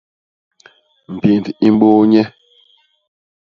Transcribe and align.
Mbind 1.13 1.45
i 1.67 1.69
mbôô 1.75 2.01
nye. 2.11 2.23